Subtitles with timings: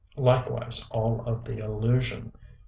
[0.17, 2.33] Likewise all of the illusion.